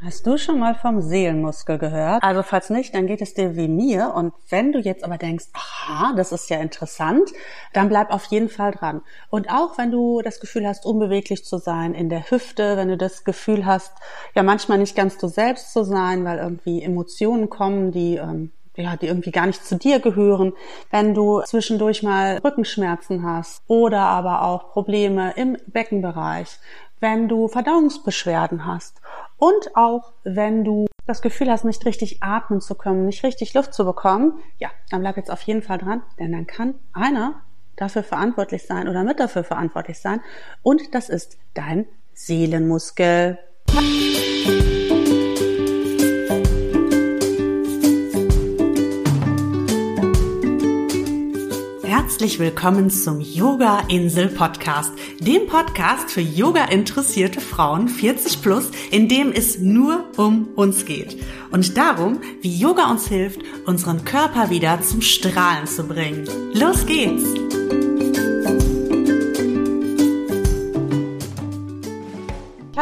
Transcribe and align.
Hast 0.00 0.28
du 0.28 0.38
schon 0.38 0.60
mal 0.60 0.76
vom 0.76 1.00
Seelenmuskel 1.00 1.76
gehört? 1.76 2.22
Also 2.22 2.44
falls 2.44 2.70
nicht, 2.70 2.94
dann 2.94 3.08
geht 3.08 3.20
es 3.20 3.34
dir 3.34 3.56
wie 3.56 3.66
mir. 3.66 4.12
Und 4.14 4.32
wenn 4.48 4.70
du 4.70 4.78
jetzt 4.78 5.02
aber 5.02 5.18
denkst, 5.18 5.46
aha, 5.54 6.12
das 6.14 6.30
ist 6.30 6.48
ja 6.50 6.58
interessant, 6.58 7.32
dann 7.72 7.88
bleib 7.88 8.12
auf 8.12 8.26
jeden 8.26 8.48
Fall 8.48 8.70
dran. 8.70 9.02
Und 9.28 9.50
auch 9.50 9.76
wenn 9.76 9.90
du 9.90 10.22
das 10.22 10.38
Gefühl 10.38 10.68
hast, 10.68 10.86
unbeweglich 10.86 11.44
zu 11.44 11.58
sein 11.58 11.94
in 11.94 12.10
der 12.10 12.30
Hüfte, 12.30 12.76
wenn 12.76 12.86
du 12.86 12.96
das 12.96 13.24
Gefühl 13.24 13.66
hast, 13.66 13.92
ja 14.36 14.44
manchmal 14.44 14.78
nicht 14.78 14.94
ganz 14.94 15.18
du 15.18 15.26
selbst 15.26 15.72
zu 15.72 15.82
sein, 15.82 16.24
weil 16.24 16.38
irgendwie 16.38 16.80
Emotionen 16.80 17.50
kommen, 17.50 17.90
die 17.90 18.16
ähm, 18.16 18.52
ja, 18.76 18.96
die 18.96 19.08
irgendwie 19.08 19.32
gar 19.32 19.46
nicht 19.46 19.66
zu 19.66 19.74
dir 19.74 19.98
gehören, 19.98 20.52
wenn 20.92 21.12
du 21.12 21.42
zwischendurch 21.42 22.04
mal 22.04 22.38
Rückenschmerzen 22.44 23.26
hast 23.26 23.64
oder 23.66 24.02
aber 24.02 24.42
auch 24.42 24.70
Probleme 24.70 25.32
im 25.34 25.56
Beckenbereich, 25.66 26.60
wenn 27.00 27.26
du 27.26 27.48
Verdauungsbeschwerden 27.48 28.66
hast 28.66 29.00
und 29.38 29.74
auch 29.74 30.12
wenn 30.24 30.64
du 30.64 30.86
das 31.06 31.22
Gefühl 31.22 31.50
hast, 31.50 31.64
nicht 31.64 31.86
richtig 31.86 32.22
atmen 32.22 32.60
zu 32.60 32.74
können, 32.74 33.06
nicht 33.06 33.24
richtig 33.24 33.54
Luft 33.54 33.72
zu 33.72 33.84
bekommen, 33.84 34.38
ja, 34.58 34.68
dann 34.90 35.00
bleib 35.00 35.16
jetzt 35.16 35.30
auf 35.30 35.42
jeden 35.42 35.62
Fall 35.62 35.78
dran, 35.78 36.02
denn 36.18 36.32
dann 36.32 36.46
kann 36.46 36.74
einer 36.92 37.40
dafür 37.76 38.02
verantwortlich 38.02 38.66
sein 38.66 38.88
oder 38.88 39.04
mit 39.04 39.20
dafür 39.20 39.44
verantwortlich 39.44 40.00
sein 40.00 40.20
und 40.62 40.94
das 40.94 41.08
ist 41.08 41.38
dein 41.54 41.86
Seelenmuskel. 42.12 43.38
Herzlich 52.18 52.40
willkommen 52.40 52.90
zum 52.90 53.20
Yoga 53.20 53.84
Insel 53.86 54.26
Podcast, 54.26 54.90
dem 55.20 55.46
Podcast 55.46 56.10
für 56.10 56.20
Yoga 56.20 56.64
interessierte 56.64 57.40
Frauen 57.40 57.88
40 57.88 58.42
plus, 58.42 58.72
in 58.90 59.08
dem 59.08 59.30
es 59.30 59.60
nur 59.60 60.04
um 60.16 60.48
uns 60.56 60.84
geht 60.84 61.16
und 61.52 61.76
darum, 61.76 62.18
wie 62.40 62.58
Yoga 62.58 62.90
uns 62.90 63.06
hilft, 63.06 63.40
unseren 63.66 64.04
Körper 64.04 64.50
wieder 64.50 64.82
zum 64.82 65.00
Strahlen 65.00 65.68
zu 65.68 65.84
bringen. 65.84 66.28
Los 66.54 66.86
geht's! 66.86 67.22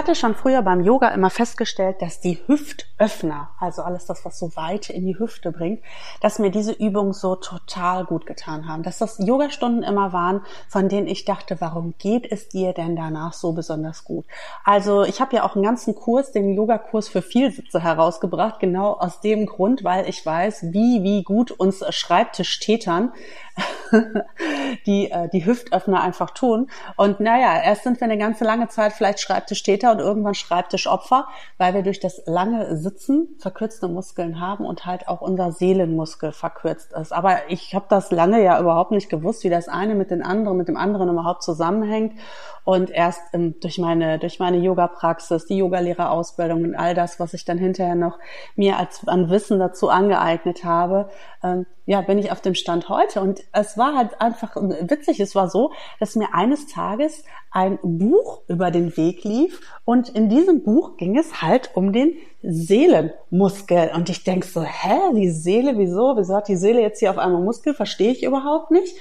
Hatte 0.07 0.15
schon 0.15 0.37
früher 0.37 0.62
beim 0.62 0.83
Yoga 0.83 1.09
immer 1.09 1.31
festgestellt, 1.31 2.01
dass 2.01 2.21
die 2.21 2.39
Hüftöffner, 2.47 3.51
also 3.59 3.83
alles 3.83 4.07
das, 4.07 4.25
was 4.25 4.39
so 4.39 4.55
Weite 4.55 4.93
in 4.93 5.05
die 5.05 5.19
Hüfte 5.19 5.51
bringt, 5.51 5.83
dass 6.21 6.39
mir 6.39 6.53
diese 6.53 6.71
Übungen 6.71 7.12
so 7.12 7.35
total 7.35 8.05
gut 8.05 8.25
getan 8.25 8.69
haben. 8.69 8.84
Dass 8.84 8.99
das 8.99 9.19
Yogastunden 9.19 9.83
immer 9.83 10.12
waren, 10.12 10.43
von 10.69 10.89
denen 10.89 11.09
ich 11.09 11.25
dachte, 11.25 11.61
warum 11.61 11.95
geht 11.99 12.31
es 12.31 12.49
dir 12.49 12.73
denn 12.73 12.95
danach 12.95 13.33
so 13.33 13.51
besonders 13.51 14.05
gut? 14.05 14.27
Also 14.65 15.03
ich 15.03 15.21
habe 15.21 15.34
ja 15.34 15.43
auch 15.43 15.57
einen 15.57 15.65
ganzen 15.65 15.97
Kurs, 15.97 16.31
den 16.31 16.55
Yogakurs 16.55 17.09
für 17.09 17.21
Vielsitze 17.21 17.83
herausgebracht, 17.83 18.61
genau 18.61 18.93
aus 18.93 19.21
dem 19.21 19.45
Grund, 19.47 19.83
weil 19.83 20.09
ich 20.09 20.25
weiß, 20.25 20.73
wie, 20.73 21.03
wie 21.03 21.25
gut 21.25 21.51
uns 21.51 21.84
Schreibtischtätern 21.93 23.12
die, 24.87 25.11
äh, 25.11 25.29
die 25.29 25.45
Hüftöffner 25.47 26.03
einfach 26.03 26.31
tun. 26.31 26.69
Und 26.97 27.21
naja, 27.21 27.62
erst 27.62 27.85
sind 27.85 28.01
wir 28.01 28.05
eine 28.05 28.19
ganze 28.19 28.45
lange 28.45 28.69
Zeit 28.69 28.93
vielleicht 28.93 29.21
Schreibtischtäter 29.21 29.93
und 29.93 30.01
irgendwann 30.01 30.35
Schreibtischopfer, 30.35 31.27
weil 31.59 31.75
wir 31.75 31.83
durch 31.83 32.01
das 32.01 32.23
lange 32.27 32.77
Sitzen 32.77 33.37
verkürzte 33.39 33.89
Muskeln 33.89 34.41
haben 34.41 34.65
und 34.65 34.87
halt 34.87 35.09
auch 35.09 35.21
unser 35.21 35.53
Seelenmuskel 35.53 36.33
verkürzt 36.33 36.93
ist. 36.93 37.12
Aber 37.12 37.39
ich 37.49 37.75
habe 37.75 37.87
das 37.89 38.11
lange 38.11 38.43
ja 38.43 38.61
überhaupt 38.61 38.91
nicht 38.91 39.09
gewusst, 39.09 39.45
wie 39.45 39.51
das 39.51 39.69
eine 39.69 39.95
mit 39.95 40.11
den 40.11 40.23
anderen, 40.23 40.57
mit 40.57 40.69
dem 40.69 40.77
anderen 40.77 41.09
überhaupt 41.09 41.43
zusammenhängt. 41.43 42.15
Und 42.65 42.91
erst 42.91 43.23
ähm, 43.33 43.55
durch 43.61 43.79
meine, 43.79 44.19
durch 44.19 44.41
meine 44.41 44.57
Yoga-Praxis, 44.57 45.47
die 45.47 45.57
Yogalehrerausbildung 45.59 46.65
und 46.65 46.75
all 46.75 46.95
das, 46.95 47.21
was 47.21 47.33
ich 47.33 47.45
dann 47.45 47.59
hinterher 47.59 47.95
noch 47.95 48.19
mir 48.57 48.77
als 48.77 49.07
an 49.07 49.31
Wissen 49.31 49.61
dazu 49.61 49.89
angeeignet 49.89 50.65
habe, 50.65 51.09
ähm, 51.45 51.65
ja, 51.84 52.01
bin 52.01 52.19
ich 52.19 52.33
auf 52.33 52.41
dem 52.41 52.57
Stand 52.57 52.89
heute. 52.89 53.21
Und 53.21 53.41
es 53.52 53.78
war 53.78 53.97
halt 53.97 54.20
einfach 54.20 54.56
witzig. 54.56 55.21
Es 55.21 55.34
war 55.34 55.48
so, 55.48 55.72
dass 56.00 56.16
mir 56.16 56.34
eines 56.34 56.66
Tages 56.66 57.25
ein 57.50 57.78
Buch 57.82 58.43
über 58.48 58.71
den 58.71 58.97
Weg 58.97 59.25
lief 59.25 59.60
und 59.84 60.09
in 60.10 60.28
diesem 60.28 60.62
Buch 60.62 60.97
ging 60.97 61.16
es 61.16 61.41
halt 61.43 61.71
um 61.75 61.93
den 61.93 62.16
Seelenmuskel. 62.43 63.91
Und 63.94 64.10
ich 64.10 64.25
denk 64.25 64.44
so, 64.44 64.62
hä, 64.62 65.12
die 65.15 65.31
Seele, 65.31 65.78
wieso? 65.78 66.16
Wieso 66.16 66.34
hat 66.37 66.48
die 66.48 66.56
Seele 66.56 66.82
jetzt 66.82 67.00
hier 67.00 67.10
auf 67.10 67.19
einmal 67.19 67.43
Muskel? 67.43 67.75
Verstehe 67.75 68.12
ich 68.12 68.22
überhaupt 68.22 68.71
nicht. 68.71 68.94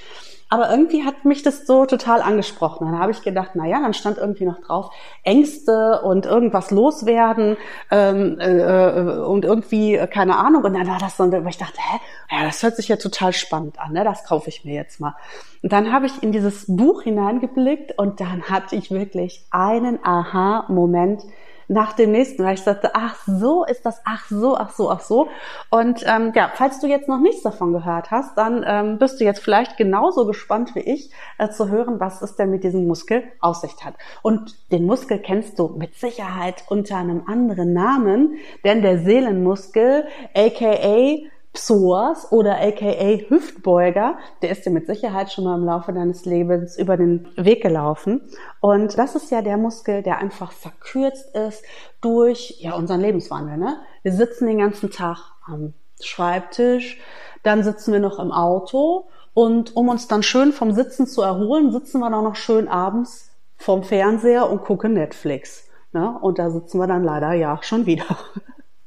Aber 0.49 0.69
irgendwie 0.69 1.03
hat 1.03 1.25
mich 1.25 1.41
das 1.41 1.65
so 1.65 1.85
total 1.85 2.21
angesprochen. 2.21 2.85
Dann 2.85 2.99
habe 2.99 3.11
ich 3.11 3.23
gedacht, 3.23 3.51
na 3.55 3.65
ja, 3.65 3.81
dann 3.81 3.95
stand 3.95 4.17
irgendwie 4.19 4.45
noch 4.45 4.59
drauf 4.59 4.91
Ängste 5.23 6.01
und 6.03 6.27
irgendwas 6.27 6.69
loswerden 6.69 7.57
ähm, 7.89 8.39
äh, 8.39 9.21
und 9.25 9.43
irgendwie 9.43 9.95
äh, 9.95 10.05
keine 10.05 10.37
Ahnung. 10.37 10.63
Und 10.63 10.75
dann 10.75 10.87
war 10.87 10.99
das 10.99 11.17
so, 11.17 11.31
wo 11.31 11.47
ich 11.47 11.57
dachte, 11.57 11.79
hä, 11.79 11.99
ja, 12.29 12.45
das 12.45 12.61
hört 12.61 12.75
sich 12.75 12.87
ja 12.87 12.97
total 12.97 13.33
spannend 13.33 13.79
an. 13.79 13.93
Ne? 13.93 14.03
Das 14.03 14.23
kaufe 14.23 14.49
ich 14.49 14.63
mir 14.63 14.75
jetzt 14.75 14.99
mal. 14.99 15.15
Und 15.63 15.73
dann 15.73 15.91
habe 15.91 16.05
ich 16.05 16.21
in 16.21 16.31
dieses 16.31 16.65
Buch 16.67 17.01
hineingeblickt 17.01 17.97
und 17.97 18.19
dann 18.19 18.43
hatte 18.43 18.75
ich 18.75 18.91
wirklich 18.91 19.45
einen 19.49 19.99
Aha-Moment 20.03 21.23
nach 21.67 21.93
dem 21.93 22.11
nächsten, 22.11 22.43
weil 22.43 22.55
ich 22.55 22.61
sagte, 22.61 22.91
ach 22.93 23.15
so 23.25 23.63
ist 23.65 23.85
das, 23.85 24.01
ach 24.05 24.27
so, 24.29 24.57
ach 24.57 24.71
so, 24.71 24.89
ach 24.89 25.01
so. 25.01 25.27
Und 25.69 26.03
ähm, 26.05 26.31
ja, 26.35 26.51
falls 26.53 26.79
du 26.79 26.87
jetzt 26.87 27.07
noch 27.07 27.19
nichts 27.19 27.43
davon 27.43 27.73
gehört 27.73 28.11
hast, 28.11 28.37
dann 28.37 28.63
ähm, 28.67 28.97
bist 28.97 29.19
du 29.19 29.25
jetzt 29.25 29.43
vielleicht 29.43 29.77
genauso 29.77 30.25
gespannt 30.25 30.75
wie 30.75 30.81
ich 30.81 31.11
äh, 31.37 31.49
zu 31.49 31.69
hören, 31.69 31.99
was 31.99 32.21
es 32.21 32.35
denn 32.35 32.51
mit 32.51 32.63
diesem 32.63 32.87
Muskel 32.87 33.23
aus 33.39 33.61
sich 33.61 33.73
hat. 33.83 33.95
Und 34.21 34.55
den 34.71 34.85
Muskel 34.85 35.19
kennst 35.19 35.59
du 35.59 35.67
mit 35.69 35.95
Sicherheit 35.95 36.63
unter 36.67 36.97
einem 36.97 37.23
anderen 37.27 37.73
Namen, 37.73 38.35
denn 38.63 38.81
der 38.81 38.99
Seelenmuskel, 38.99 40.05
aka 40.35 41.17
Psoas 41.55 42.31
oder 42.31 42.61
aka 42.61 43.29
Hüftbeuger, 43.29 44.17
der 44.41 44.51
ist 44.51 44.65
dir 44.65 44.69
mit 44.69 44.85
Sicherheit 44.85 45.31
schon 45.31 45.45
mal 45.45 45.57
im 45.57 45.65
Laufe 45.65 45.91
deines 45.93 46.25
Lebens 46.25 46.77
über 46.77 46.97
den 46.97 47.27
Weg 47.35 47.63
gelaufen. 47.63 48.21
Und 48.59 48.97
das 48.97 49.15
ist 49.15 49.31
ja 49.31 49.41
der 49.41 49.57
Muskel, 49.57 50.03
der 50.03 50.19
einfach 50.19 50.51
verkürzt 50.51 51.35
ist 51.35 51.63
durch 52.01 52.57
ja 52.59 52.73
unseren 52.73 53.01
Lebenswandel. 53.01 53.57
Ne? 53.57 53.77
Wir 54.03 54.11
sitzen 54.11 54.47
den 54.47 54.59
ganzen 54.59 54.91
Tag 54.91 55.17
am 55.47 55.73
Schreibtisch, 56.01 56.99
dann 57.43 57.63
sitzen 57.63 57.93
wir 57.93 58.01
noch 58.01 58.19
im 58.19 58.31
Auto 58.31 59.07
und 59.33 59.75
um 59.75 59.89
uns 59.89 60.07
dann 60.07 60.23
schön 60.23 60.51
vom 60.51 60.73
Sitzen 60.73 61.07
zu 61.07 61.21
erholen, 61.21 61.71
sitzen 61.71 61.99
wir 61.99 62.09
dann 62.09 62.25
noch 62.25 62.35
schön 62.35 62.67
abends 62.67 63.31
vorm 63.57 63.83
Fernseher 63.83 64.49
und 64.49 64.63
gucken 64.63 64.93
Netflix. 64.93 65.67
Ne? 65.93 66.17
Und 66.21 66.37
da 66.37 66.49
sitzen 66.49 66.79
wir 66.79 66.87
dann 66.87 67.03
leider 67.03 67.33
ja 67.33 67.57
schon 67.61 67.85
wieder. 67.85 68.05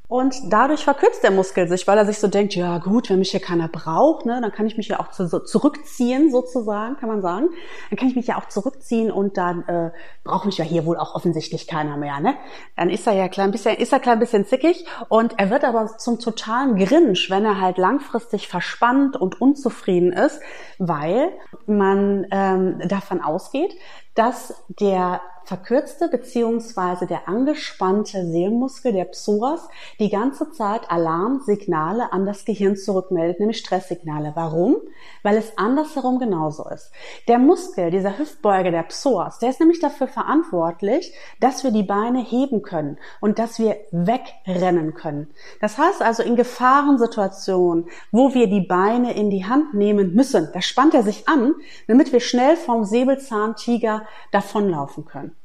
Und 0.09 0.35
dadurch 0.51 0.85
verkürzt 0.85 1.23
der 1.23 1.31
Muskel 1.31 1.69
sich, 1.69 1.87
weil 1.87 1.99
er 1.99 2.07
sich 2.07 2.19
so 2.19 2.29
denkt, 2.29 2.55
ja 2.55 2.79
gut, 2.79 3.11
wenn 3.11 3.19
mich 3.19 3.31
hier 3.31 3.41
keiner 3.41 3.69
braucht, 3.69 4.25
ne, 4.25 4.41
dann 4.41 4.53
kann 4.53 4.67
ich 4.67 4.79
mich 4.79 4.89
ja 4.89 5.01
auch 5.01 5.11
zu, 5.11 5.29
zurückziehen, 5.45 6.31
sozusagen, 6.31 6.97
kann 6.97 7.11
man 7.11 7.21
sagen. 7.21 7.51
Dann 7.91 7.99
kann 7.99 8.09
ich 8.09 8.17
mich 8.17 8.27
ja 8.27 8.39
auch 8.39 8.49
zurückziehen 8.49 9.11
und 9.11 9.37
dann 9.37 9.69
äh, 9.69 9.91
braucht 10.25 10.47
mich 10.47 10.57
ja 10.57 10.65
hier 10.65 10.87
wohl 10.87 10.97
auch 10.97 11.15
offensichtlich 11.15 11.67
keiner 11.67 11.99
mehr. 11.99 12.21
Ne? 12.21 12.37
Dann 12.75 12.89
ist 12.89 13.07
er 13.07 13.13
ja 13.13 13.29
klein 13.29 13.51
bisschen, 13.51 13.77
ist 13.77 13.93
er 13.93 14.01
klein 14.01 14.19
bisschen 14.19 14.47
zickig 14.47 14.87
und 15.11 15.39
er 15.39 15.51
wird 15.51 15.65
aber 15.65 15.99
zum 15.99 16.19
totalen 16.19 16.77
Grinch, 16.77 17.29
wenn 17.29 17.45
er 17.45 17.61
halt 17.61 17.77
langfristig 17.77 18.49
verspannt 18.49 19.15
und 19.15 19.43
unzufrieden 19.43 20.15
ist, 20.15 20.41
weil 20.79 21.33
man 21.67 22.27
ähm, 22.31 22.81
davon 22.89 23.21
ausgeht, 23.21 23.77
dass 24.15 24.65
der 24.69 25.21
verkürzte 25.49 26.09
beziehungsweise 26.09 27.07
der 27.07 27.27
angespannte 27.27 28.27
Seelenmuskel, 28.27 28.93
der 28.93 29.07
Psoas, 29.07 29.67
die 29.99 30.11
ganze 30.11 30.53
Zeit 30.53 30.91
Alarmsignale 30.91 32.13
an 32.13 32.27
das 32.27 32.45
Gehirn 32.45 32.77
zurückmeldet, 32.77 33.41
nämlich 33.41 33.57
Stresssignale. 33.57 34.33
Warum? 34.35 34.77
Weil 35.23 35.39
es 35.39 35.57
andersherum 35.57 36.19
genauso 36.19 36.69
ist. 36.69 36.93
Der 37.29 37.39
Muskel, 37.39 37.91
dieser 37.91 38.19
Hüftbeuger, 38.19 38.71
der 38.71 38.83
Psoas, 38.83 39.39
der 39.39 39.49
ist 39.49 39.59
nämlich 39.59 39.81
dafür 39.81 40.07
verantwortlich, 40.07 41.15
dass 41.41 41.65
wir 41.65 41.71
die 41.71 41.83
Beine 41.83 42.23
heben 42.23 42.61
können 42.61 42.99
und 43.23 43.39
dass 43.39 43.59
wir 43.59 43.77
wegrennen 43.91 44.93
können. 44.93 45.29
Das 45.63 45.79
heißt 45.79 46.03
also 46.03 46.23
in 46.23 46.37
Gefahrensituationen, 46.37 47.89
wo 48.13 48.35
wir 48.35 48.49
die 48.49 48.67
Beine 48.67 49.15
in 49.15 49.31
die 49.31 49.47
Hand 49.47 49.73
nehmen 49.73 50.15
müssen, 50.15 50.51
da 50.53 50.61
spannt 50.61 50.93
er 50.93 51.05
sich 51.05 51.27
an, 51.27 51.55
damit 51.87 52.13
wir 52.13 52.21
schnell 52.21 52.57
vom 52.57 52.85
Säbelzahntiger 52.85 54.03
davonlaufen 54.31 55.07
können. 55.07 55.38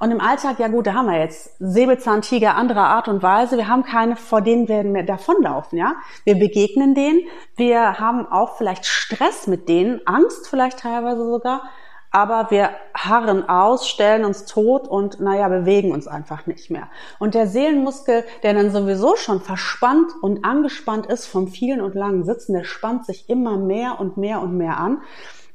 Und 0.00 0.10
im 0.10 0.20
Alltag, 0.22 0.58
ja 0.58 0.68
gut, 0.68 0.86
da 0.86 0.94
haben 0.94 1.08
wir 1.08 1.18
jetzt 1.18 1.54
Säbelzahntiger 1.58 2.56
anderer 2.56 2.86
Art 2.86 3.06
und 3.06 3.22
Weise. 3.22 3.58
Wir 3.58 3.68
haben 3.68 3.84
keine, 3.84 4.16
vor 4.16 4.40
denen 4.40 4.66
werden 4.66 4.94
wir 4.94 5.04
davonlaufen, 5.04 5.78
ja. 5.78 5.94
Wir 6.24 6.36
begegnen 6.36 6.94
denen. 6.94 7.20
Wir 7.56 7.98
haben 8.00 8.26
auch 8.26 8.56
vielleicht 8.56 8.86
Stress 8.86 9.46
mit 9.46 9.68
denen, 9.68 10.00
Angst 10.06 10.48
vielleicht 10.48 10.78
teilweise 10.78 11.30
sogar. 11.30 11.64
Aber 12.10 12.50
wir 12.50 12.70
harren 12.94 13.46
aus, 13.48 13.86
stellen 13.86 14.24
uns 14.24 14.46
tot 14.46 14.88
und, 14.88 15.20
naja, 15.20 15.48
bewegen 15.48 15.92
uns 15.92 16.08
einfach 16.08 16.46
nicht 16.46 16.70
mehr. 16.70 16.88
Und 17.18 17.34
der 17.34 17.46
Seelenmuskel, 17.46 18.24
der 18.42 18.54
dann 18.54 18.70
sowieso 18.70 19.16
schon 19.16 19.40
verspannt 19.40 20.10
und 20.22 20.46
angespannt 20.46 21.06
ist 21.06 21.26
vom 21.26 21.46
vielen 21.46 21.82
und 21.82 21.94
langen 21.94 22.24
Sitzen, 22.24 22.54
der 22.54 22.64
spannt 22.64 23.04
sich 23.04 23.28
immer 23.28 23.58
mehr 23.58 24.00
und 24.00 24.16
mehr 24.16 24.40
und 24.40 24.56
mehr 24.56 24.78
an. 24.78 25.02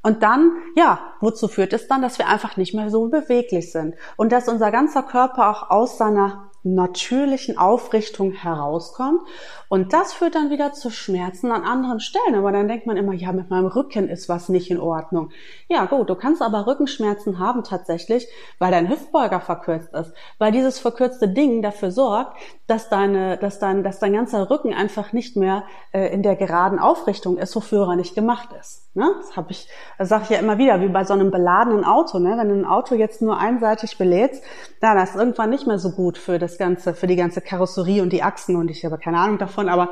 Und 0.05 0.21
dann, 0.21 0.51
ja, 0.75 0.99
wozu 1.19 1.47
führt 1.47 1.73
es 1.73 1.87
dann, 1.87 2.03
dass 2.03 2.19
wir 2.19 2.27
einfach 2.27 2.57
nicht 2.57 2.75
mehr 2.75 2.91
so 2.91 3.07
beweglich 3.07 3.71
sind 3.71 3.95
und 4.17 4.31
dass 4.31 4.47
unser 4.47 4.69
ganzer 4.69 5.01
Körper 5.01 5.49
auch 5.49 5.71
aus 5.71 5.97
seiner 5.97 6.51
natürlichen 6.61 7.57
Aufrichtung 7.57 8.31
herauskommt. 8.31 9.21
Und 9.67 9.93
das 9.93 10.13
führt 10.13 10.35
dann 10.35 10.51
wieder 10.51 10.73
zu 10.73 10.91
Schmerzen 10.91 11.51
an 11.51 11.63
anderen 11.63 11.99
Stellen. 11.99 12.35
Aber 12.35 12.51
dann 12.51 12.67
denkt 12.67 12.85
man 12.85 12.97
immer, 12.97 13.13
ja, 13.13 13.31
mit 13.31 13.49
meinem 13.49 13.67
Rücken 13.67 14.09
ist 14.09 14.29
was 14.29 14.47
nicht 14.49 14.69
in 14.69 14.79
Ordnung. 14.79 15.31
Ja, 15.69 15.85
gut, 15.85 16.09
du 16.09 16.15
kannst 16.15 16.43
aber 16.43 16.67
Rückenschmerzen 16.67 17.39
haben 17.39 17.63
tatsächlich, 17.63 18.27
weil 18.59 18.71
dein 18.71 18.89
Hüftbeuger 18.89 19.41
verkürzt 19.41 19.93
ist. 19.93 20.13
Weil 20.37 20.51
dieses 20.51 20.79
verkürzte 20.79 21.29
Ding 21.29 21.63
dafür 21.63 21.89
sorgt, 21.91 22.37
dass 22.67 22.89
deine, 22.89 23.37
dass 23.37 23.59
dein, 23.59 23.83
dass 23.83 23.99
dein 23.99 24.13
ganzer 24.13 24.49
Rücken 24.49 24.73
einfach 24.73 25.13
nicht 25.13 25.35
mehr 25.35 25.63
äh, 25.91 26.11
in 26.11 26.23
der 26.23 26.35
geraden 26.35 26.79
Aufrichtung 26.79 27.37
ist, 27.37 27.55
wofür 27.55 27.87
er 27.87 27.95
nicht 27.95 28.15
gemacht 28.15 28.49
ist. 28.59 28.89
Ne? 28.95 29.07
Das 29.19 29.35
habe 29.37 29.51
ich, 29.51 29.67
sage 29.99 30.23
ich 30.23 30.29
ja 30.31 30.39
immer 30.39 30.57
wieder, 30.57 30.81
wie 30.81 30.87
bei 30.87 31.03
so 31.03 31.13
einem 31.13 31.29
beladenen 31.29 31.83
Auto. 31.83 32.17
Ne? 32.17 32.35
Wenn 32.37 32.49
du 32.49 32.55
ein 32.55 32.65
Auto 32.65 32.95
jetzt 32.95 33.21
nur 33.21 33.37
einseitig 33.37 33.97
belädst, 33.97 34.43
dann 34.81 34.97
ist 34.97 35.15
irgendwann 35.15 35.51
nicht 35.51 35.67
mehr 35.67 35.77
so 35.77 35.91
gut 35.91 36.17
für 36.17 36.39
das 36.39 36.57
ganze, 36.57 36.93
für 36.95 37.07
die 37.07 37.15
ganze 37.15 37.41
Karosserie 37.41 38.01
und 38.01 38.11
die 38.11 38.23
Achsen. 38.23 38.55
Und 38.55 38.71
ich 38.71 38.83
habe 38.83 38.97
keine 38.97 39.19
Ahnung 39.19 39.37
davon, 39.37 39.69
aber 39.69 39.89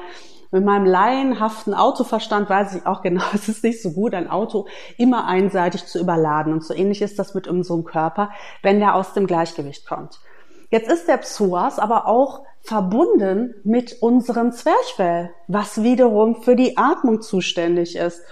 mit 0.54 0.66
meinem 0.66 0.86
laienhaften 0.86 1.74
Autoverstand 1.74 2.48
weiß 2.48 2.76
ich 2.76 2.86
auch 2.86 3.02
genau, 3.02 3.24
es 3.34 3.50
ist 3.50 3.64
nicht 3.64 3.82
so 3.82 3.92
gut, 3.92 4.14
ein 4.14 4.30
Auto 4.30 4.68
immer 4.98 5.26
einseitig 5.28 5.86
zu 5.86 6.00
überladen. 6.00 6.54
Und 6.54 6.64
so 6.64 6.74
ähnlich 6.74 7.02
ist 7.02 7.20
das 7.20 7.36
mit 7.36 7.48
unserem 7.48 7.84
Körper, 7.84 8.32
wenn 8.62 8.80
der 8.80 8.96
aus 8.96 9.14
dem 9.14 9.28
Gleichgewicht 9.28 9.88
kommt. 9.88 10.20
Jetzt 10.74 10.92
ist 10.92 11.08
der 11.08 11.18
Psoas 11.18 11.78
aber 11.78 12.08
auch 12.08 12.48
verbunden 12.62 13.54
mit 13.64 14.02
unserem 14.02 14.52
Zwerchfell, 14.54 15.30
was 15.48 15.84
wiederum 15.84 16.42
für 16.42 16.56
die 16.56 16.78
Atmung 16.78 17.22
zuständig 17.22 17.96
ist. 17.96 18.24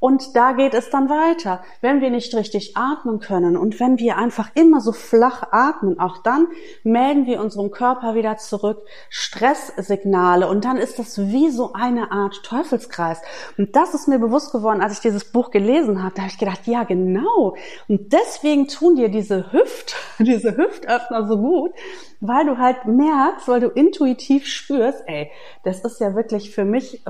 Und 0.00 0.34
da 0.34 0.52
geht 0.52 0.72
es 0.72 0.88
dann 0.88 1.10
weiter. 1.10 1.62
Wenn 1.82 2.00
wir 2.00 2.10
nicht 2.10 2.34
richtig 2.34 2.76
atmen 2.76 3.20
können 3.20 3.56
und 3.56 3.78
wenn 3.78 3.98
wir 3.98 4.16
einfach 4.16 4.50
immer 4.54 4.80
so 4.80 4.92
flach 4.92 5.52
atmen, 5.52 6.00
auch 6.00 6.22
dann 6.22 6.48
melden 6.82 7.26
wir 7.26 7.40
unserem 7.40 7.70
Körper 7.70 8.14
wieder 8.14 8.38
zurück 8.38 8.82
Stresssignale 9.10 10.48
und 10.48 10.64
dann 10.64 10.78
ist 10.78 10.98
das 10.98 11.18
wie 11.18 11.50
so 11.50 11.74
eine 11.74 12.10
Art 12.12 12.42
Teufelskreis. 12.42 13.20
Und 13.58 13.76
das 13.76 13.92
ist 13.92 14.08
mir 14.08 14.18
bewusst 14.18 14.52
geworden, 14.52 14.80
als 14.80 14.94
ich 14.94 15.00
dieses 15.00 15.30
Buch 15.30 15.50
gelesen 15.50 16.02
habe. 16.02 16.14
Da 16.14 16.22
habe 16.22 16.32
ich 16.32 16.38
gedacht, 16.38 16.66
ja 16.66 16.84
genau. 16.84 17.56
Und 17.86 18.12
deswegen 18.14 18.68
tun 18.68 18.96
dir 18.96 19.10
diese 19.10 19.52
Hüft, 19.52 19.96
diese 20.18 20.56
Hüftöffner 20.56 21.26
so 21.26 21.36
gut, 21.36 21.72
weil 22.20 22.46
du 22.46 22.56
halt 22.56 22.86
merkst, 22.86 23.48
weil 23.48 23.60
du 23.60 23.68
intuitiv 23.68 24.46
spürst, 24.46 25.02
ey, 25.06 25.30
das 25.64 25.80
ist 25.80 26.00
ja 26.00 26.14
wirklich 26.14 26.54
für 26.54 26.64
mich 26.64 27.02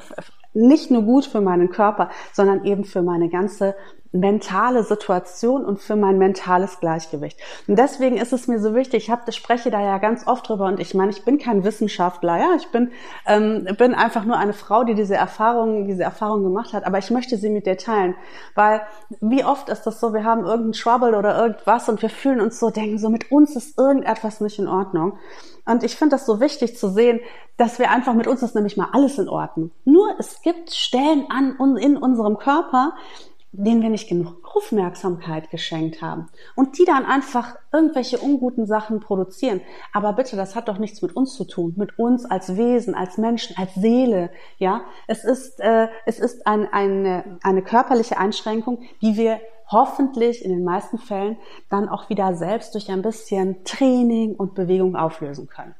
nicht 0.52 0.90
nur 0.90 1.02
gut 1.02 1.26
für 1.26 1.40
meinen 1.40 1.70
Körper, 1.70 2.10
sondern 2.32 2.64
eben 2.64 2.79
für 2.84 3.02
meine 3.02 3.28
ganze 3.28 3.74
mentale 4.12 4.82
Situation 4.82 5.64
und 5.64 5.80
für 5.80 5.94
mein 5.94 6.18
mentales 6.18 6.80
Gleichgewicht. 6.80 7.38
Und 7.68 7.78
deswegen 7.78 8.16
ist 8.16 8.32
es 8.32 8.48
mir 8.48 8.58
so 8.58 8.74
wichtig, 8.74 9.04
ich 9.04 9.10
hab, 9.10 9.32
spreche 9.32 9.70
da 9.70 9.80
ja 9.80 9.98
ganz 9.98 10.26
oft 10.26 10.48
drüber 10.48 10.66
und 10.66 10.80
ich 10.80 10.94
meine, 10.94 11.12
ich 11.12 11.24
bin 11.24 11.38
kein 11.38 11.62
Wissenschaftler, 11.62 12.38
ja, 12.38 12.56
ich 12.56 12.68
bin, 12.68 12.90
ähm, 13.26 13.68
bin 13.78 13.94
einfach 13.94 14.24
nur 14.24 14.36
eine 14.36 14.52
Frau, 14.52 14.82
die 14.82 14.94
diese 14.94 15.14
Erfahrung, 15.14 15.86
diese 15.86 16.02
Erfahrung 16.02 16.42
gemacht 16.42 16.72
hat, 16.72 16.84
aber 16.86 16.98
ich 16.98 17.10
möchte 17.10 17.36
sie 17.36 17.50
mit 17.50 17.66
dir 17.66 17.76
teilen, 17.76 18.16
weil 18.56 18.82
wie 19.20 19.44
oft 19.44 19.68
ist 19.68 19.82
das 19.82 20.00
so, 20.00 20.12
wir 20.12 20.24
haben 20.24 20.44
irgendeinen 20.44 20.72
Trouble 20.72 21.16
oder 21.16 21.40
irgendwas 21.40 21.88
und 21.88 22.02
wir 22.02 22.10
fühlen 22.10 22.40
uns 22.40 22.58
so, 22.58 22.70
denken 22.70 22.98
so, 22.98 23.10
mit 23.10 23.30
uns 23.30 23.54
ist 23.54 23.78
irgendetwas 23.78 24.40
nicht 24.40 24.58
in 24.58 24.66
Ordnung. 24.66 25.18
Und 25.70 25.84
ich 25.84 25.96
finde 25.96 26.16
das 26.16 26.26
so 26.26 26.40
wichtig 26.40 26.76
zu 26.76 26.88
sehen, 26.88 27.20
dass 27.56 27.78
wir 27.78 27.90
einfach 27.90 28.14
mit 28.14 28.26
uns 28.26 28.42
ist 28.42 28.54
nämlich 28.54 28.76
mal 28.76 28.88
alles 28.92 29.18
in 29.18 29.28
Ordnung. 29.28 29.70
Nur 29.84 30.14
es 30.18 30.42
gibt 30.42 30.72
Stellen 30.72 31.26
an 31.30 31.56
und 31.56 31.76
in 31.76 31.96
unserem 31.96 32.38
Körper, 32.38 32.94
denen 33.52 33.82
wir 33.82 33.90
nicht 33.90 34.08
genug 34.08 34.36
Aufmerksamkeit 34.54 35.50
geschenkt 35.50 36.02
haben 36.02 36.28
und 36.54 36.78
die 36.78 36.84
dann 36.84 37.04
einfach 37.04 37.56
irgendwelche 37.72 38.18
unguten 38.18 38.66
Sachen 38.66 39.00
produzieren. 39.00 39.60
Aber 39.92 40.12
bitte, 40.12 40.36
das 40.36 40.54
hat 40.54 40.68
doch 40.68 40.78
nichts 40.78 41.02
mit 41.02 41.14
uns 41.16 41.34
zu 41.34 41.44
tun, 41.44 41.74
mit 41.76 41.98
uns 41.98 42.24
als 42.24 42.56
Wesen, 42.56 42.94
als 42.94 43.18
Menschen, 43.18 43.56
als 43.56 43.74
Seele. 43.74 44.30
Ja, 44.58 44.82
es 45.06 45.24
ist 45.24 45.60
äh, 45.60 45.88
es 46.06 46.18
ist 46.18 46.46
ein, 46.46 46.72
eine 46.72 47.38
eine 47.42 47.62
körperliche 47.62 48.18
Einschränkung, 48.18 48.82
die 49.02 49.16
wir 49.16 49.40
hoffentlich 49.70 50.44
in 50.44 50.50
den 50.50 50.64
meisten 50.64 50.98
Fällen 50.98 51.38
dann 51.68 51.88
auch 51.88 52.08
wieder 52.08 52.34
selbst 52.34 52.74
durch 52.74 52.90
ein 52.90 53.02
bisschen 53.02 53.64
Training 53.64 54.34
und 54.34 54.54
Bewegung 54.54 54.96
auflösen 54.96 55.48
können. 55.48 55.74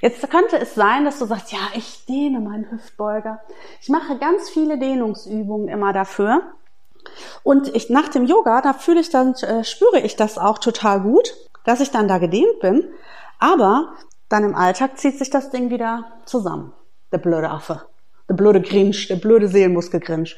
Jetzt 0.00 0.28
könnte 0.30 0.58
es 0.58 0.74
sein, 0.74 1.04
dass 1.04 1.18
du 1.18 1.26
sagst, 1.26 1.52
ja, 1.52 1.58
ich 1.74 2.04
dehne 2.06 2.40
meinen 2.40 2.70
Hüftbeuger. 2.70 3.40
Ich 3.80 3.88
mache 3.88 4.18
ganz 4.18 4.48
viele 4.48 4.78
Dehnungsübungen 4.78 5.68
immer 5.68 5.92
dafür. 5.92 6.42
Und 7.42 7.74
ich, 7.74 7.90
nach 7.90 8.08
dem 8.08 8.26
Yoga, 8.26 8.60
da 8.62 8.72
fühle 8.72 9.00
ich 9.00 9.10
dann, 9.10 9.34
äh, 9.34 9.64
spüre 9.64 10.00
ich 10.00 10.16
das 10.16 10.38
auch 10.38 10.58
total 10.58 11.00
gut, 11.00 11.34
dass 11.64 11.80
ich 11.80 11.90
dann 11.90 12.08
da 12.08 12.18
gedehnt 12.18 12.60
bin. 12.60 12.84
Aber 13.38 13.94
dann 14.28 14.44
im 14.44 14.54
Alltag 14.54 14.98
zieht 14.98 15.18
sich 15.18 15.30
das 15.30 15.50
Ding 15.50 15.70
wieder 15.70 16.04
zusammen. 16.24 16.72
Der 17.12 17.18
blöde 17.18 17.50
Affe. 17.50 17.82
Der 18.28 18.34
blöde 18.34 18.60
Grinch, 18.60 19.06
der 19.08 19.16
blöde 19.16 19.48
Seelenmuskelgrinch. 19.48 20.36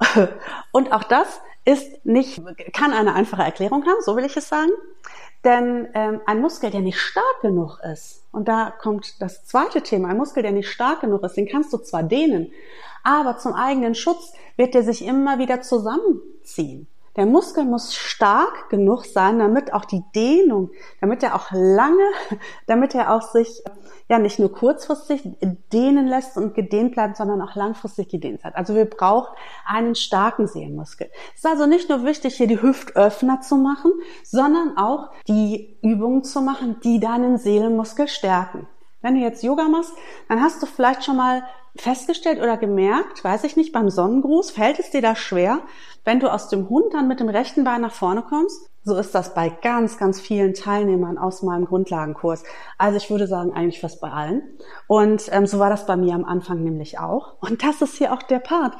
Und 0.72 0.92
auch 0.92 1.04
das 1.04 1.40
ist 1.64 2.04
nicht, 2.04 2.40
kann 2.72 2.92
eine 2.92 3.14
einfache 3.14 3.42
Erklärung 3.42 3.84
haben, 3.84 4.02
so 4.02 4.16
will 4.16 4.24
ich 4.24 4.36
es 4.36 4.48
sagen. 4.48 4.70
Denn 5.44 5.88
ähm, 5.94 6.20
ein 6.26 6.40
Muskel, 6.40 6.70
der 6.70 6.80
nicht 6.80 6.98
stark 6.98 7.40
genug 7.42 7.78
ist, 7.92 8.24
und 8.32 8.48
da 8.48 8.70
kommt 8.70 9.20
das 9.20 9.44
zweite 9.44 9.82
Thema, 9.82 10.08
ein 10.08 10.16
Muskel, 10.16 10.42
der 10.42 10.52
nicht 10.52 10.68
stark 10.68 11.00
genug 11.00 11.22
ist, 11.22 11.36
den 11.36 11.48
kannst 11.48 11.72
du 11.72 11.78
zwar 11.78 12.02
dehnen, 12.02 12.52
aber 13.02 13.38
zum 13.38 13.54
eigenen 13.54 13.94
Schutz 13.94 14.32
wird 14.56 14.74
er 14.74 14.82
sich 14.82 15.04
immer 15.04 15.38
wieder 15.38 15.62
zusammenziehen. 15.62 16.86
Der 17.16 17.26
Muskel 17.26 17.64
muss 17.64 17.94
stark 17.94 18.70
genug 18.70 19.04
sein, 19.04 19.40
damit 19.40 19.72
auch 19.72 19.84
die 19.84 20.04
Dehnung, 20.14 20.70
damit 21.00 21.22
er 21.22 21.34
auch 21.34 21.50
lange, 21.50 22.08
damit 22.66 22.94
er 22.94 23.12
auch 23.14 23.22
sich 23.22 23.62
ja 24.08 24.18
nicht 24.18 24.38
nur 24.38 24.52
kurzfristig 24.52 25.22
dehnen 25.72 26.06
lässt 26.06 26.36
und 26.36 26.54
gedehnt 26.54 26.92
bleibt, 26.92 27.16
sondern 27.16 27.42
auch 27.42 27.56
langfristig 27.56 28.08
gedehnt 28.08 28.44
hat. 28.44 28.54
Also 28.54 28.74
wir 28.74 28.84
brauchen 28.84 29.34
einen 29.66 29.94
starken 29.94 30.46
Sehenmuskel. 30.46 31.08
Es 31.34 31.40
ist 31.44 31.46
also 31.46 31.66
nicht 31.66 31.88
nur 31.88 32.04
wichtig, 32.04 32.36
hier 32.36 32.46
die 32.46 32.62
Hüftöffner 32.62 33.40
zu 33.40 33.56
machen, 33.56 33.92
sondern 34.24 34.76
auch 34.76 35.10
die 35.26 35.78
Übungen 35.82 36.22
zu 36.24 36.42
machen, 36.42 36.80
die 36.82 37.00
deinen 37.00 37.38
Seelenmuskel 37.38 38.08
stärken. 38.08 38.68
Wenn 39.02 39.14
du 39.14 39.20
jetzt 39.20 39.42
Yoga 39.42 39.68
machst, 39.68 39.92
dann 40.28 40.42
hast 40.42 40.62
du 40.62 40.66
vielleicht 40.66 41.04
schon 41.04 41.16
mal 41.16 41.42
festgestellt 41.76 42.40
oder 42.40 42.56
gemerkt, 42.56 43.22
weiß 43.22 43.44
ich 43.44 43.56
nicht, 43.56 43.72
beim 43.72 43.90
Sonnengruß, 43.90 44.50
fällt 44.50 44.78
es 44.78 44.90
dir 44.90 45.02
da 45.02 45.14
schwer, 45.14 45.60
wenn 46.04 46.20
du 46.20 46.32
aus 46.32 46.48
dem 46.48 46.68
Hund 46.68 46.92
dann 46.92 47.08
mit 47.08 47.20
dem 47.20 47.28
rechten 47.28 47.64
Bein 47.64 47.80
nach 47.80 47.92
vorne 47.92 48.22
kommst? 48.22 48.70
So 48.82 48.96
ist 48.96 49.14
das 49.14 49.34
bei 49.34 49.50
ganz, 49.50 49.98
ganz 49.98 50.20
vielen 50.20 50.54
Teilnehmern 50.54 51.18
aus 51.18 51.42
meinem 51.42 51.66
Grundlagenkurs. 51.66 52.44
Also 52.78 52.96
ich 52.96 53.10
würde 53.10 53.26
sagen, 53.26 53.52
eigentlich 53.52 53.80
fast 53.80 54.00
bei 54.00 54.10
allen. 54.10 54.42
Und 54.86 55.28
ähm, 55.32 55.46
so 55.46 55.58
war 55.58 55.68
das 55.68 55.84
bei 55.84 55.96
mir 55.96 56.14
am 56.14 56.24
Anfang 56.24 56.64
nämlich 56.64 56.98
auch. 56.98 57.34
Und 57.40 57.62
das 57.62 57.82
ist 57.82 57.98
hier 57.98 58.12
auch 58.12 58.22
der 58.22 58.38
Part. 58.38 58.74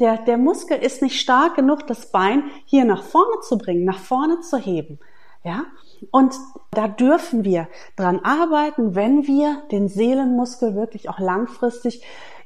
Der, 0.00 0.18
der 0.18 0.38
Muskel 0.38 0.78
ist 0.78 1.02
nicht 1.02 1.20
stark 1.20 1.54
genug, 1.54 1.86
das 1.86 2.10
Bein 2.10 2.50
hier 2.64 2.84
nach 2.84 3.04
vorne 3.04 3.40
zu 3.42 3.56
bringen, 3.56 3.84
nach 3.84 4.00
vorne 4.00 4.40
zu 4.40 4.58
heben. 4.58 4.98
Ja? 5.44 5.66
Und 6.10 6.34
da 6.72 6.88
dürfen 6.88 7.44
wir 7.44 7.68
dran 7.96 8.20
arbeiten, 8.24 8.96
wenn 8.96 9.28
wir 9.28 9.62
den 9.70 9.88
Seelenmuskel 9.88 10.74
wirklich 10.74 11.08
auch 11.08 11.20
langfristig 11.20 12.02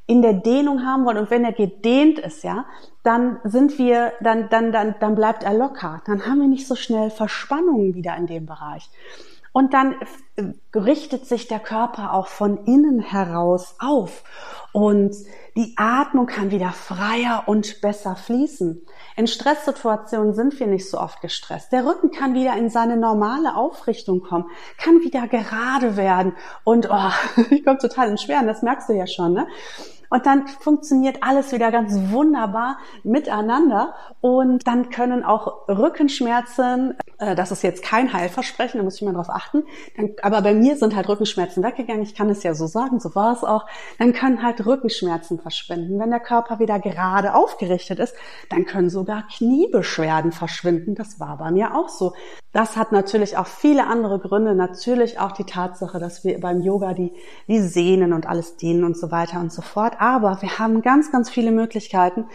in 0.09 0.23
der 0.23 0.33
Dehnung 0.33 0.85
haben 0.85 1.05
wollen 1.05 1.19
und 1.19 1.31
wenn 1.31 1.45
er 1.45 1.53
gedehnt 1.53 2.19
ist, 2.19 2.43
ja, 2.43 2.65
dann 3.05 3.39
sind 3.45 3.79
wir, 3.79 4.15
dann, 4.21 4.49
dann, 4.49 4.73
dann, 4.73 4.95
dann 4.99 5.15
bleibt 5.15 5.45
er 5.45 5.53
locker. 5.53 6.01
Dann 6.07 6.27
haben 6.27 6.41
wir 6.41 6.49
nicht 6.49 6.67
so 6.67 6.75
schnell 6.75 7.11
Verspannungen 7.11 7.95
wieder 7.95 8.17
in 8.17 8.27
dem 8.27 8.47
Bereich. 8.47 8.91
Und 9.53 9.75
dann 9.75 9.97
richtet 10.75 11.27
sich 11.27 11.47
der 11.47 11.59
Körper 11.59 12.15
auch 12.15 12.29
von 12.29 12.65
innen 12.65 13.01
heraus 13.01 13.77
auf 13.81 14.23
und 14.73 15.15
die 15.57 15.75
Atmung 15.77 16.27
kann 16.27 16.51
wieder 16.51 16.71
freier 16.71 17.45
und 17.47 17.81
besser 17.81 18.15
fließen. 18.15 18.81
In 19.17 19.27
Stresssituationen 19.27 20.33
sind 20.33 20.61
wir 20.61 20.69
nicht 20.69 20.89
so 20.89 20.99
oft 20.99 21.21
gestresst. 21.21 21.73
Der 21.73 21.85
Rücken 21.85 22.13
kann 22.13 22.35
wieder 22.35 22.57
in 22.57 22.71
seine 22.71 22.97
normale 22.97 23.57
Aufrichtung 23.57 24.23
kommen, 24.23 24.47
kann 24.77 25.01
wieder 25.01 25.27
gerade 25.27 25.97
werden 25.97 26.37
und 26.65 26.89
oh, 26.91 27.11
ich 27.51 27.65
komme 27.65 27.79
total 27.79 28.11
in 28.11 28.19
Schweren, 28.19 28.47
das 28.47 28.63
merkst 28.63 28.89
du 28.89 28.93
ja 28.93 29.07
schon, 29.07 29.33
ne? 29.33 29.49
Und 30.11 30.27
dann 30.27 30.47
funktioniert 30.47 31.23
alles 31.23 31.53
wieder 31.53 31.71
ganz 31.71 31.95
wunderbar 32.11 32.79
miteinander. 33.03 33.95
Und 34.21 34.67
dann 34.67 34.91
können 34.91 35.25
auch 35.25 35.69
Rückenschmerzen, 35.69 36.95
äh, 37.19 37.35
das 37.35 37.51
ist 37.53 37.63
jetzt 37.63 37.83
kein 37.83 38.13
Heilversprechen, 38.13 38.79
da 38.79 38.85
muss 38.85 38.97
ich 38.97 39.03
mal 39.03 39.15
drauf 39.15 39.31
achten. 39.31 39.65
Dann, 39.97 40.11
aber 40.23 40.43
bei 40.43 40.55
mir 40.55 40.77
sind 40.77 40.97
halt 40.97 41.09
Rückenschmerzen 41.09 41.63
weggegangen. 41.63 42.03
Ich 42.03 42.15
kann 42.15 42.31
es 42.31 42.43
ja 42.43 42.55
so 42.55 42.67
sagen, 42.67 43.01
so 43.01 43.15
war 43.15 43.33
es 43.33 43.45
auch. 43.45 43.67
Dann 43.99 44.13
können 44.13 44.43
halt 44.43 44.65
Rückenschmerzen 44.65 45.39
verschwinden. 45.39 45.99
Wenn 45.99 46.11
der 46.11 46.21
Körper 46.21 46.59
wieder 46.59 46.79
gerade 46.79 47.35
aufgerichtet 47.35 47.99
ist, 47.99 48.15
dann 48.51 48.65
können 48.65 48.91
sogar 48.91 49.27
Kniebeschwerden 49.29 50.33
verschwinden. 50.33 50.95
Das 50.95 51.21
war 51.21 51.39
bei 51.39 51.51
mir 51.51 51.75
auch 51.75 51.89
so. 51.89 52.15
Das 52.53 52.77
hat 52.77 52.93
natürlich 52.93 53.37
auch 53.37 53.47
viele 53.47 53.87
andere 53.87 54.19
Gründe. 54.19 54.55
Natürlich 54.55 55.19
auch 55.19 55.33
die 55.33 55.45
Tatsache, 55.45 55.99
dass 55.99 56.25
wir 56.25 56.41
beim 56.41 56.63
Yoga 56.63 56.95
die, 56.95 57.13
die 57.47 57.61
Sehnen 57.61 58.13
und 58.13 58.27
alles 58.27 58.57
dehnen 58.57 58.85
und 58.85 58.97
so 58.97 59.11
weiter 59.11 59.39
und 59.41 59.53
so 59.53 59.61
fort. 59.61 59.95
Aber 60.01 60.41
wir 60.41 60.59
haben 60.59 60.81
ganz, 60.81 61.13
ganz 61.13 61.29
viele 61.29 61.53
Möglichkeiten, 61.53 62.27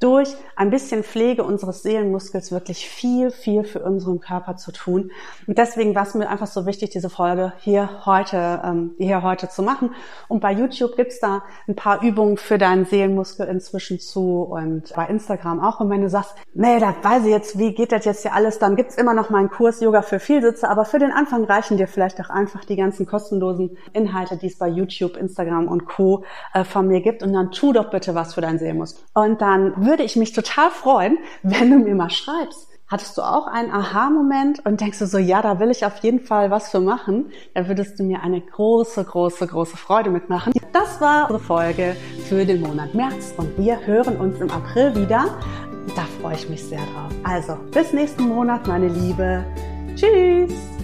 durch 0.00 0.34
ein 0.56 0.70
bisschen 0.70 1.02
Pflege 1.02 1.42
unseres 1.42 1.82
Seelenmuskels 1.82 2.52
wirklich 2.52 2.88
viel, 2.88 3.30
viel 3.30 3.64
für 3.64 3.80
unseren 3.80 4.20
Körper 4.20 4.56
zu 4.56 4.72
tun. 4.72 5.10
Und 5.46 5.58
deswegen 5.58 5.94
war 5.94 6.02
es 6.02 6.14
mir 6.14 6.28
einfach 6.28 6.46
so 6.46 6.66
wichtig, 6.66 6.90
diese 6.90 7.08
Folge 7.08 7.52
hier 7.58 8.04
heute, 8.04 8.60
ähm, 8.64 8.94
hier 8.98 9.22
heute 9.22 9.48
zu 9.48 9.62
machen. 9.62 9.94
Und 10.28 10.40
bei 10.40 10.52
YouTube 10.52 10.96
gibt's 10.96 11.20
da 11.20 11.42
ein 11.66 11.76
paar 11.76 12.02
Übungen 12.02 12.36
für 12.36 12.58
deinen 12.58 12.84
Seelenmuskel 12.84 13.46
inzwischen 13.46 13.98
zu 13.98 14.42
und 14.42 14.92
bei 14.94 15.06
Instagram 15.06 15.60
auch. 15.60 15.80
Und 15.80 15.90
wenn 15.90 16.02
du 16.02 16.10
sagst, 16.10 16.34
nee, 16.54 16.78
da 16.78 16.94
weiß 17.02 17.24
ich 17.24 17.30
jetzt, 17.30 17.58
wie 17.58 17.74
geht 17.74 17.92
das 17.92 18.04
jetzt 18.04 18.22
hier 18.22 18.34
alles, 18.34 18.58
dann 18.58 18.76
gibt's 18.76 18.96
immer 18.96 19.14
noch 19.14 19.30
mal 19.30 19.38
einen 19.38 19.50
Kurs 19.50 19.80
Yoga 19.80 20.02
für 20.02 20.20
Vielsitzer. 20.20 20.68
Aber 20.70 20.84
für 20.84 20.98
den 20.98 21.12
Anfang 21.12 21.44
reichen 21.44 21.78
dir 21.78 21.88
vielleicht 21.88 22.20
auch 22.20 22.30
einfach 22.30 22.64
die 22.64 22.76
ganzen 22.76 23.06
kostenlosen 23.06 23.76
Inhalte, 23.92 24.36
die 24.36 24.46
es 24.46 24.58
bei 24.58 24.68
YouTube, 24.68 25.16
Instagram 25.16 25.68
und 25.68 25.86
Co. 25.86 26.24
Äh, 26.52 26.64
von 26.64 26.88
mir 26.88 27.00
gibt. 27.00 27.22
Und 27.22 27.32
dann 27.32 27.50
tu 27.50 27.72
doch 27.72 27.90
bitte 27.90 28.14
was 28.14 28.34
für 28.34 28.40
deinen 28.40 28.58
Seelenmuskel. 28.58 29.04
Und 29.14 29.40
dann 29.40 29.85
würde 29.86 30.02
ich 30.02 30.16
mich 30.16 30.32
total 30.32 30.70
freuen, 30.70 31.18
wenn 31.42 31.70
du 31.70 31.78
mir 31.78 31.94
mal 31.94 32.10
schreibst. 32.10 32.68
Hattest 32.88 33.18
du 33.18 33.22
auch 33.22 33.48
einen 33.48 33.72
Aha-Moment 33.72 34.64
und 34.64 34.80
denkst 34.80 35.00
du 35.00 35.06
so, 35.08 35.18
ja, 35.18 35.42
da 35.42 35.58
will 35.58 35.70
ich 35.70 35.84
auf 35.84 35.98
jeden 36.04 36.20
Fall 36.20 36.52
was 36.52 36.70
für 36.70 36.78
machen? 36.78 37.32
Da 37.54 37.66
würdest 37.66 37.98
du 37.98 38.04
mir 38.04 38.22
eine 38.22 38.40
große, 38.40 39.02
große, 39.02 39.48
große 39.48 39.76
Freude 39.76 40.10
mitmachen. 40.10 40.52
Das 40.72 41.00
war 41.00 41.22
unsere 41.22 41.40
Folge 41.40 41.96
für 42.28 42.44
den 42.44 42.60
Monat 42.60 42.94
März 42.94 43.34
und 43.38 43.58
wir 43.58 43.84
hören 43.84 44.16
uns 44.18 44.40
im 44.40 44.50
April 44.52 44.94
wieder. 44.94 45.36
Da 45.96 46.02
freue 46.20 46.34
ich 46.34 46.48
mich 46.48 46.62
sehr 46.62 46.78
drauf. 46.78 47.12
Also, 47.24 47.56
bis 47.72 47.92
nächsten 47.92 48.28
Monat, 48.28 48.68
meine 48.68 48.86
Liebe. 48.86 49.44
Tschüss! 49.96 50.75